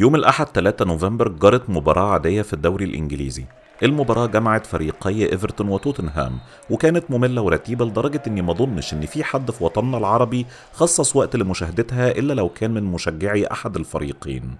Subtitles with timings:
[0.00, 3.44] يوم الأحد 3 نوفمبر جرت مباراة عادية في الدوري الإنجليزي.
[3.82, 6.38] المباراة جمعت فريقي إيفرتون وتوتنهام
[6.70, 11.36] وكانت مملة ورتيبة لدرجة إني ما أظنش إن في حد في وطننا العربي خصص وقت
[11.36, 14.56] لمشاهدتها إلا لو كان من مشجعي أحد الفريقين.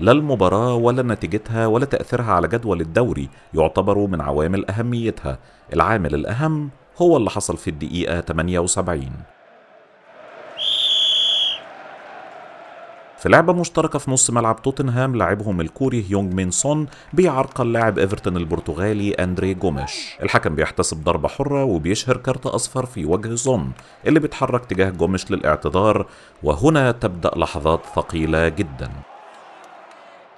[0.00, 5.38] لا المباراة ولا نتيجتها ولا تأثيرها على جدول الدوري يعتبروا من عوامل أهميتها.
[5.72, 6.70] العامل الأهم
[7.02, 9.10] هو اللي حصل في الدقيقة 78
[13.18, 18.36] في لعبة مشتركة في نص ملعب توتنهام لاعبهم الكوري يونغ مين سون بيعرقل لاعب إيفرتون
[18.36, 20.16] البرتغالي أندري جوميش.
[20.22, 23.72] الحكم بيحتسب ضربة حرة وبيشهر كارت أصفر في وجه سون
[24.06, 26.06] اللي بيتحرك تجاه جوميش للاعتذار
[26.42, 28.90] وهنا تبدأ لحظات ثقيلة جدا.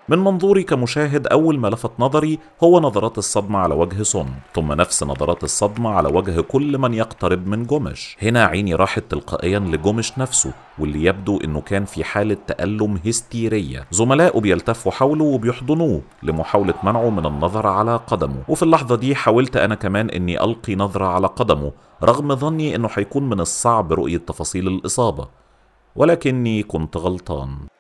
[0.08, 5.02] من منظوري كمشاهد أول ما لفت نظري هو نظرات الصدمة على وجه سون ثم نفس
[5.02, 10.52] نظرات الصدمة على وجه كل من يقترب من جومش هنا عيني راحت تلقائيا لجومش نفسه
[10.78, 13.86] واللي يبدو إنه كان في حالة تألم هستيرية.
[13.90, 18.42] زملائه بيلتفوا حوله وبيحضنوه لمحاولة منعه من النظر على قدمه.
[18.48, 23.28] وفي اللحظة دي حاولت أنا كمان أني ألقي نظرة على قدمه رغم ظني أنه هيكون
[23.28, 25.28] من الصعب رؤية تفاصيل الإصابة.
[25.96, 27.71] ولكني كنت غلطان.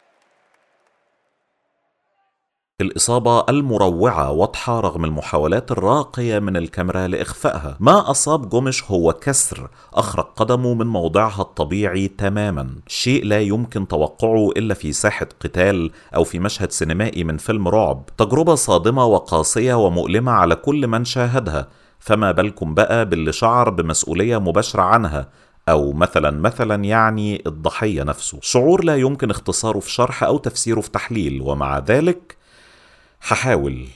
[2.82, 7.76] الإصابة المروعة واضحة رغم المحاولات الراقية من الكاميرا لإخفائها.
[7.80, 12.70] ما أصاب جومش هو كسر أخرج قدمه من موضعها الطبيعي تماما.
[12.86, 18.02] شيء لا يمكن توقعه إلا في ساحة قتال أو في مشهد سينمائي من فيلم رعب.
[18.18, 21.68] تجربة صادمة وقاسية ومؤلمة على كل من شاهدها.
[21.98, 25.28] فما بالكم بقى باللي شعر بمسؤولية مباشرة عنها
[25.68, 28.38] أو مثلا مثلا يعني الضحية نفسه.
[28.42, 32.41] شعور لا يمكن اختصاره في شرح أو تفسيره في تحليل ومع ذلك
[33.24, 33.86] هحاول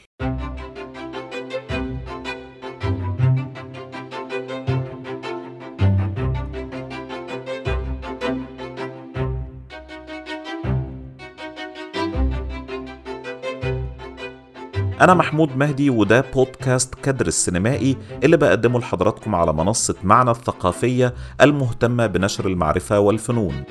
[15.01, 22.07] أنا محمود مهدي وده بودكاست كدر السينمائي اللي بقدمه لحضراتكم على منصة معنى الثقافية المهتمة
[22.07, 23.65] بنشر المعرفة والفنون.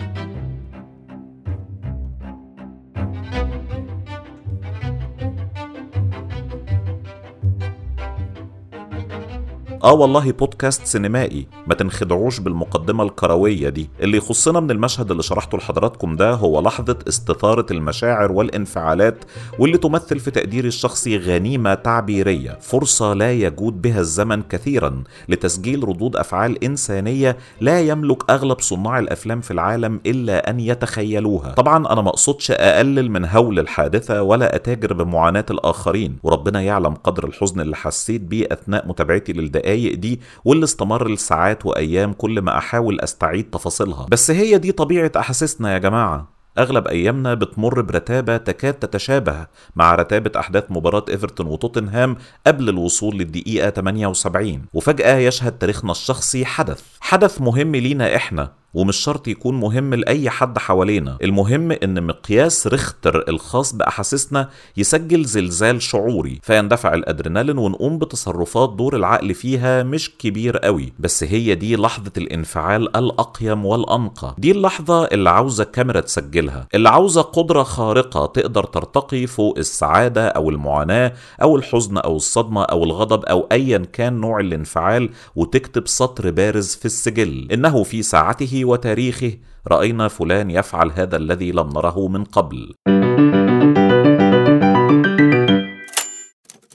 [9.85, 13.90] آه والله بودكاست سينمائي ما تنخدعوش بالمقدمة الكروية دي.
[14.01, 19.18] اللي يخصنا من المشهد اللي شرحته لحضراتكم ده هو لحظة استثارة المشاعر والانفعالات
[19.59, 26.16] واللي تمثل في تقديري الشخصي غنيمة تعبيرية فرصة لا يجود بها الزمن كثيرا لتسجيل ردود
[26.16, 31.51] أفعال إنسانية لا يملك أغلب صناع الأفلام في العالم إلا أن يتخيلوها.
[31.53, 37.62] طبعا أنا مقصودش أقلل من هول الحادثة ولا أتاجر بمعاناة الآخرين وربنا يعلم قدر الحزن
[37.62, 43.00] اللي حسيت بيه أثناء متابعتي للدقايق الدقايق دي واللي استمر لساعات وأيام كل ما أحاول
[43.02, 44.06] أستعيد تفاصيلها.
[44.12, 46.36] بس هي دي طبيعة أحاسيسنا يا جماعة.
[46.58, 52.16] أغلب أيامنا بتمر برتابة تكاد تتشابه مع رتابة أحداث مباراة إيفرتون وتوتنهام
[52.47, 56.81] قبل الوصول للدقيقة 78 وفجأة يشهد تاريخنا الشخصي حدث.
[57.00, 58.52] حدث مهم لينا إحنا.
[58.75, 61.18] ومش شرط يكون مهم لأي حد حوالينا.
[61.24, 69.34] المهم إن مقياس ريختر الخاص بأحاسيسنا يسجل زلزال شعوري فيندفع الأدرينالين ونقوم بتصرفات دور العقل
[69.34, 70.94] فيها مش كبير قوي.
[71.00, 74.36] بس هي دي لحظة الانفعال الأقيم والأنقى.
[74.38, 80.50] دي اللحظة اللي عاوزة كاميرا تسجلها اللي عاوزة قدرة خارقة تقدر ترتقي فوق السعادة أو
[80.50, 86.75] المعاناة أو الحزن أو الصدمة أو الغضب أو أيا كان نوع الانفعال وتكتب سطر بارز
[86.75, 87.47] في السجل.
[87.52, 89.37] إنه في ساعته وتاريخه
[89.67, 92.73] رأينا فلان يفعل هذا الذي لم نره من قبل.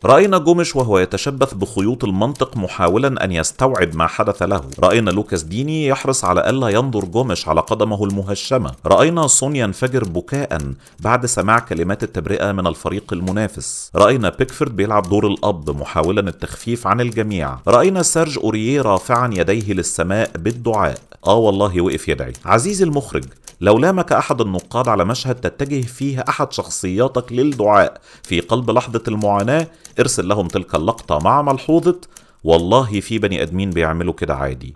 [0.04, 4.62] رأينا جومش وهو يتشبث بخيوط المنطق محاولا أن يستوعب ما حدث له.
[4.78, 8.72] رأينا لوكاس ديني يحرص على ألا ينظر جومش على قدمه المهشمة.
[8.86, 10.58] رأينا سون ينفجر بكاء
[11.00, 13.90] بعد سماع كلمات التبرئة من الفريق المنافس.
[13.94, 17.58] رأينا بيكفورد بيلعب دور الأب محاولا التخفيف عن الجميع.
[17.68, 20.98] رأينا سيرج أوريه رافعا يديه للسماء بالدعاء.
[21.26, 22.32] آه والله وقف يدعي.
[22.44, 23.24] عزيزي المخرج
[23.62, 29.66] لو لامك أحد النقاد على مشهد تتجه فيه أحد شخصياتك للدعاء في قلب لحظة المعاناة
[30.00, 32.00] ارسل لهم تلك اللقطة مع ملحوظة
[32.44, 34.74] والله في بني آدمين بيعملوا كده عادي.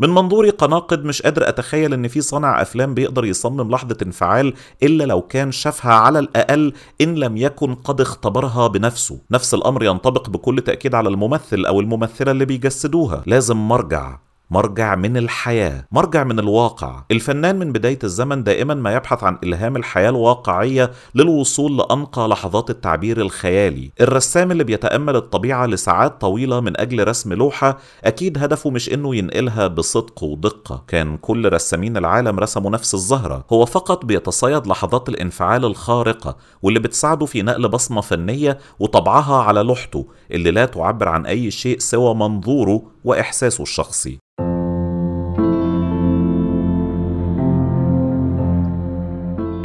[0.00, 5.04] من منظوري كناقد مش قادر أتخيل إن في صانع أفلام بيقدر يصمم لحظة انفعال إلا
[5.04, 9.18] لو كان شافها على الأقل إن لم يكن قد اختبرها بنفسه.
[9.30, 13.22] نفس الأمر ينطبق بكل تأكيد على الممثل أو الممثلة اللي بيجسدوها.
[13.26, 14.29] لازم مرجع.
[14.52, 17.02] مرجع من الحياة مرجع من الواقع.
[17.10, 23.20] الفنان من بداية الزمن دائما ما يبحث عن إلهام الحياة الواقعية للوصول لأنقى لحظات التعبير
[23.20, 23.90] الخيالي.
[24.00, 29.66] الرسام اللي بيتأمل الطبيعة لساعات طويلة من أجل رسم لوحة أكيد هدفه مش إنه ينقلها
[29.66, 30.84] بصدق ودقة.
[30.88, 33.44] كان كل رسامين العالم رسموا نفس الزهرة.
[33.52, 40.06] هو فقط بيتصيد لحظات الانفعال الخارقة واللي بتساعده في نقل بصمة فنية وطبعها على لوحته
[40.30, 44.18] اللي لا تعبر عن أي شيء سوى منظوره وإحساسه الشخصي.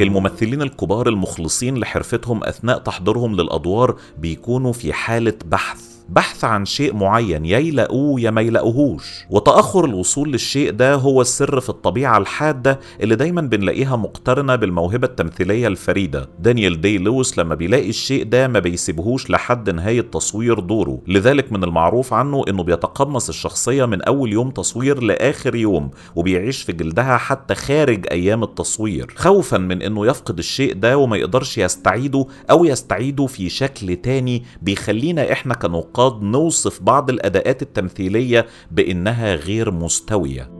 [0.00, 5.95] الممثلين الكبار المخلصين لحرفتهم أثناء تحضيرهم للأدوار بيكونوا في حالة بحث.
[6.08, 11.60] بحث عن شيء معين يا يلاقوه يا ما يلاقوهوش وتأخر الوصول للشيء ده هو السر
[11.60, 16.28] في الطبيعة الحادة اللي دايما بنلاقيها مقترنة بالموهبة التمثيلية الفريدة.
[16.38, 20.98] دانيال دي لويس لما بيلاقي الشيء ده ما بيسيبهوش لحد نهاية تصوير دوره.
[21.08, 26.72] لذلك من المعروف عنه إنه بيتقمص الشخصية من أول يوم تصوير لآخر يوم وبيعيش في
[26.72, 29.12] جلدها حتى خارج أيام التصوير.
[29.16, 35.32] خوفا من إنه يفقد الشيء ده وما يقدرش يستعيده أو يستعيده في شكل تاني بيخلينا
[35.32, 40.50] إحنا كنقاد قد نوصف بعض الأداءات التمثيلية بإنها غير مستوية.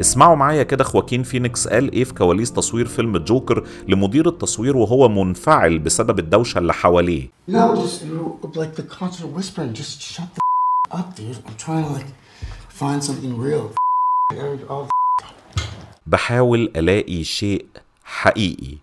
[0.00, 5.08] اسمعوا معايا كده خواكين فينيكس قال إيه في كواليس تصوير فيلم جوكر لمدير التصوير وهو
[5.08, 7.28] منفعل بسبب الدوشة اللي حواليه.
[7.50, 7.78] No,
[16.08, 17.64] بحاول ألاقي شيء
[18.04, 18.76] حقيقي.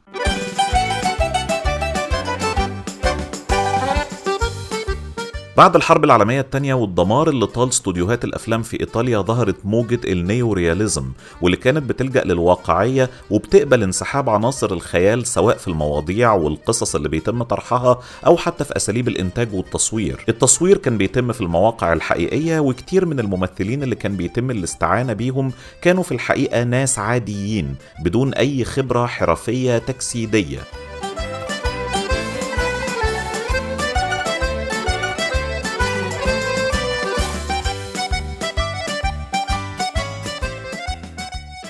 [5.58, 11.12] بعد الحرب العالمية الثانية والدمار اللي طال استوديوهات الأفلام في إيطاليا ظهرت موجة ال neo-realism
[11.42, 18.00] واللي كانت بتلجأ للواقعية وبتقبل انسحاب عناصر الخيال سواء في المواضيع والقصص اللي بيتم طرحها
[18.26, 20.26] أو حتى في أساليب الإنتاج والتصوير.
[20.30, 25.52] التصوير كان بيتم في المواقع الحقيقية وكتير من الممثلين اللي كان بيتم الاستعانة بيهم
[25.82, 30.60] كانوا في الحقيقة ناس عاديين بدون أي خبرة حرفية تجسيدية.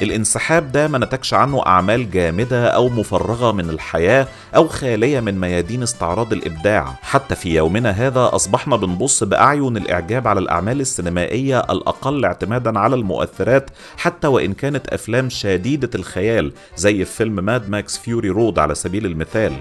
[0.02, 5.84] الانسحاب ده ما نتجش عنه أعمال جامدة أو مفرغة من الحياة أو خالية من ميادين
[5.84, 6.96] استعراض الإبداع.
[7.02, 13.70] حتى في يومنا هذا أصبحنا بنبص بأعين الإعجاب على الأعمال السينمائية الأقل اعتمادا على المؤثرات
[13.98, 19.54] حتى وإن كانت أفلام شديدة الخيال زي فيلم ماد ماكس فيوري رود على سبيل المثال.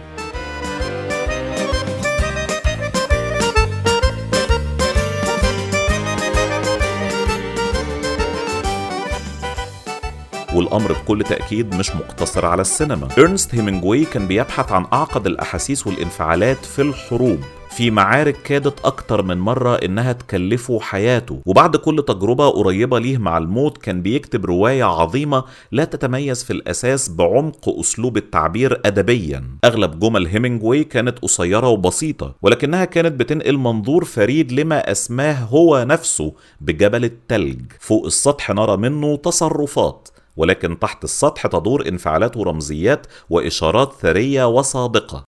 [10.55, 13.09] والأمر بكل تأكيد مش مقتصر على السينما.
[13.19, 17.39] إرنست هيمنجواي كان بيبحث عن أعقد الأحاسيس والانفعالات في الحروب
[17.71, 21.41] في معارك كادت أكتر من مرة إنها تكلفه حياته.
[21.47, 27.09] وبعد كل تجربة قريبة ليه مع الموت كان بيكتب رواية عظيمة لا تتميز في الأساس
[27.09, 29.45] بعمق أسلوب التعبير أدبيا.
[29.65, 36.33] أغلب جمل هيمنجواي كانت قصيرة وبسيطة ولكنها كانت بتنقل منظور فريد لما أسماه هو نفسه
[36.61, 37.61] بجبل التلج.
[37.81, 40.09] فوق السطح نرى منه تصرفات.
[40.37, 45.25] ولكن تحت السطح تدور انفعالات ورمزيات وإشارات ثرية وصادقة.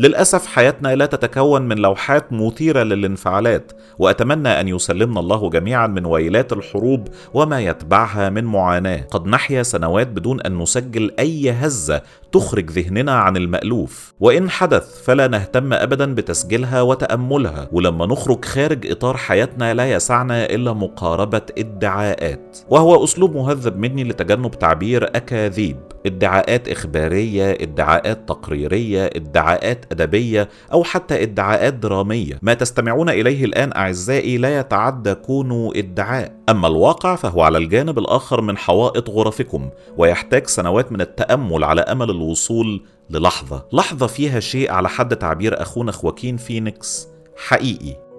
[0.00, 6.52] للأسف حياتنا لا تتكون من لوحات مثيرة للانفعالات وأتمنى أن يسلمنا الله جميعا من ويلات
[6.52, 9.02] الحروب وما يتبعها من معاناة.
[9.10, 12.02] قد نحيا سنوات بدون أن نسجل أي هزة
[12.32, 14.14] تخرج ذهننا عن المألوف.
[14.20, 17.68] وإن حدث فلا نهتم أبدا بتسجيلها وتأملها.
[17.72, 22.58] ولما نخرج خارج إطار حياتنا لا يسعنا إلا مقاربة ادعاءات.
[22.68, 25.76] وهو أسلوب مهذب مني لتجنب تعبير أكاذيب.
[26.06, 32.38] ادعاءات إخبارية ادعاءات تقريرية ادعاءات أدبية أو حتى إدعاءات درامية.
[32.42, 36.32] ما تستمعون إليه الآن أعزائي لا يتعدى كونه إدعاء.
[36.48, 42.10] أما الواقع فهو على الجانب الآخر من حوائط غرفكم ويحتاج سنوات من التأمل على أمل
[42.10, 43.66] الوصول للحظة.
[43.72, 48.09] لحظة فيها شيء على حد تعبير أخونا خواكين فينيكس حقيقي.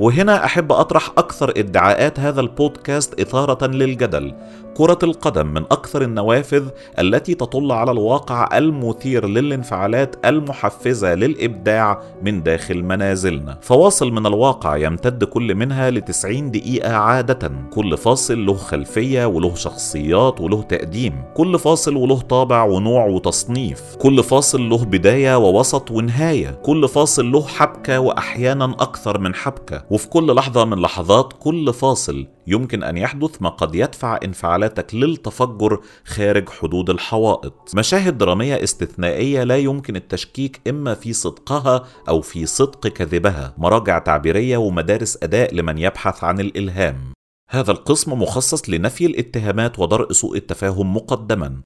[0.00, 4.34] وهنا أحب أطرح أكثر ادعاءات هذا البودكاست إثارة للجدل.
[4.76, 12.82] كرة القدم من أكثر النوافذ التي تطل على الواقع المثير للانفعالات المحفزة للإبداع من داخل
[12.82, 13.58] منازلنا.
[13.62, 17.52] فواصل من الواقع يمتد كل منها لتسعين دقيقة عادة.
[17.70, 21.22] كل فاصل له خلفية وله شخصيات وله تقديم.
[21.34, 23.96] كل فاصل وله طابع ونوع وتصنيف.
[23.96, 26.50] كل فاصل له بداية ووسط ونهاية.
[26.50, 29.84] كل فاصل له حبكة وأحيانا أكثر من حبكة.
[29.90, 35.80] وفي كل لحظة من لحظات كل فاصل يمكن أن يحدث ما قد يدفع انفعالاتك للتفجر
[36.04, 37.70] خارج حدود الحوائط.
[37.74, 43.54] مشاهد درامية استثنائية لا يمكن التشكيك إما في صدقها أو في صدق كذبها.
[43.58, 46.96] مراجع تعبيرية ومدارس أداء لمن يبحث عن الإلهام.
[47.50, 51.60] هذا القسم مخصص لنفي الاتهامات ودرء سوء التفاهم مقدما.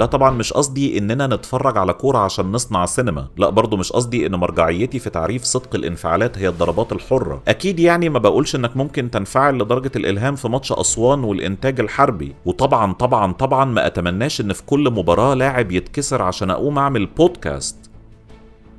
[0.00, 4.26] لا طبعا مش قصدي إننا نتفرج على كورة عشان نصنع سينما لا برضو مش قصدي
[4.26, 7.42] إن مرجعيتي في تعريف صدق الانفعالات هي الضربات الحرة.
[7.48, 12.34] أكيد يعني ما بقولش إنك ممكن تنفعل لدرجة الإلهام في ماتش أسوان والإنتاج الحربي.
[12.44, 17.76] وطبعا طبعا طبعا ما أتمناش إن في كل مباراة لاعب يتكسر عشان أقوم أعمل بودكاست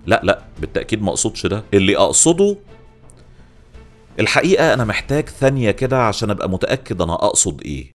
[0.06, 1.64] لا لا بالتأكيد ما أقصدش ده.
[1.74, 2.58] اللي أقصده
[4.20, 7.92] الحقيقة أنا محتاج ثانية كده عشان أبقى متأكد أنا أقصد إيه.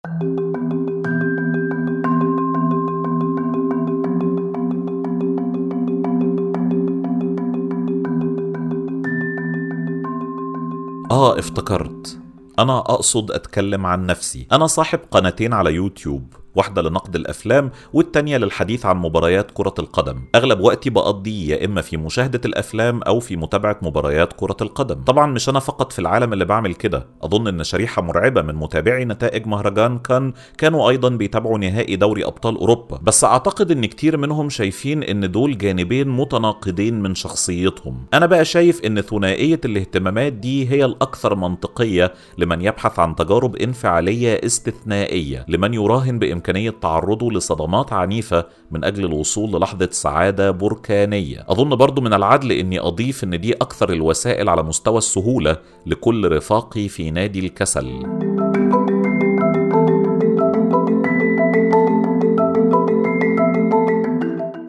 [11.13, 12.19] آه افتكرت.
[12.59, 14.47] أنا أقصد أتكلم عن نفسي.
[14.51, 16.33] أنا صاحب قناتين على يوتيوب.
[16.55, 20.21] واحدة لنقد الأفلام والتانية للحديث عن مباريات كرة القدم.
[20.35, 25.03] أغلب وقتي بقضيه يا إما في مشاهدة الأفلام أو في متابعة مباريات كرة القدم.
[25.03, 27.07] طبعا مش أنا فقط في العالم اللي بعمل كده.
[27.23, 32.57] أظن إن شريحة مرعبة من متابعي نتائج مهرجان كان كانوا أيضا بيتابعوا نهائي دوري أبطال
[32.57, 32.99] أوروبا.
[33.03, 38.05] بس أعتقد إن كتير منهم شايفين إن دول جانبين متناقضين من شخصيتهم.
[38.13, 44.41] أنا بقى شايف إن ثنائية الاهتمامات دي هي الأكثر منطقية لمن يبحث عن تجارب انفعالية
[44.45, 51.45] استثنائية لمن يراهن بإمكانية إمكانية تعرضه لصدمات عنيفة من أجل الوصول للحظة سعادة بركانية.
[51.49, 56.87] أظن برضو من العدل أني أضيف أن دي أكثر الوسائل على مستوى السهولة لكل رفاقي
[56.87, 58.32] في نادي الكسل.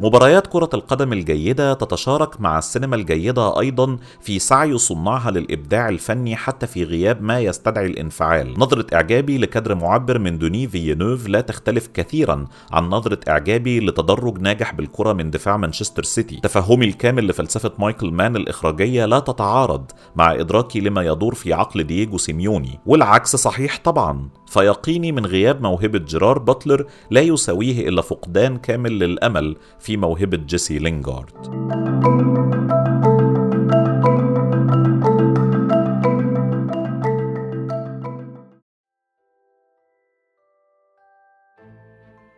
[0.05, 6.67] مباريات كرة القدم الجيدة تتشارك مع السينما الجيدة أيضا في سعي صناعها للإبداع الفني حتى
[6.67, 8.55] في غياب ما يستدعي الإنفعال.
[8.59, 14.75] نظرة إعجابي لكادر معبر من دوني فيينوف لا تختلف كثيرا عن نظرة إعجابي لتدرج ناجح
[14.75, 16.41] بالكرة من دفاع مانشستر سيتي.
[16.43, 22.19] تفهمي الكامل لفلسفة مايكل مان الإخراجية لا تتعارض مع إدراكي لما يدور في عقل دييغو
[22.19, 22.81] سيميوني.
[22.87, 24.29] والعكس صحيح طبعا.
[24.47, 30.79] فيقيني من غياب موهبة جيرار باتلر لا يساويه إلا فقدان كامل للأمل في موهبة جيسي
[30.79, 31.55] لينغارد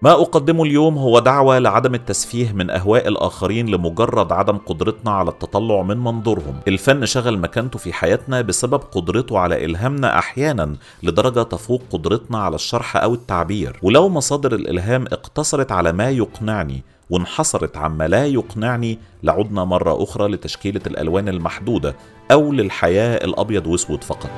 [0.03, 5.83] ما أقدمه اليوم هو دعوة لعدم التسفيه من أهواء الآخرين لمجرد عدم قدرتنا على التطلع
[5.83, 6.61] من منظورهم.
[6.69, 12.97] الفن شغل مكانته في حياتنا بسبب قدرته على إلهامنا أحيانا لدرجة تفوق قدرتنا على الشرح
[12.97, 13.79] أو التعبير.
[13.83, 20.81] ولو مصادر الإلهام اقتصرت على ما يقنعني وانحصرت عما لا يقنعني لعدنا مرة أخرى لتشكيلة
[20.87, 21.97] الألوان المحدودة
[22.33, 24.31] أو للحياة الأبيض وأسود فقط.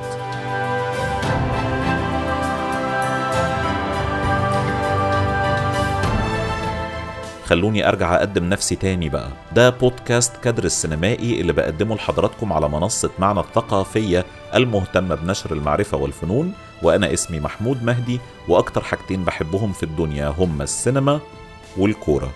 [7.45, 9.29] خلوني أرجع أقدم نفسي تاني بقى.
[9.55, 16.53] ده بودكاست كادر السينمائي اللي بقدمه لحضراتكم على منصة معنى الثقافية المهتمة بنشر المعرفة والفنون
[16.83, 21.19] وأنا اسمي محمود مهدي وأكتر حاجتين بحبهم في الدنيا هما السينما
[21.77, 22.29] والكورة.